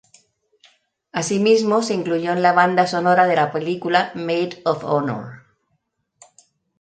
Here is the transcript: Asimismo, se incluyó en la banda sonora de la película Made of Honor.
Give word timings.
Asimismo, 1.11 1.83
se 1.83 1.93
incluyó 1.93 2.31
en 2.31 2.41
la 2.41 2.53
banda 2.53 2.87
sonora 2.87 3.27
de 3.27 3.35
la 3.35 3.51
película 3.51 4.11
Made 4.15 4.63
of 4.65 4.83
Honor. 4.83 5.43